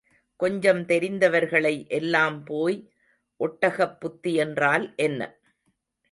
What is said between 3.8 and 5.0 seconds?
புத்தி என்றால்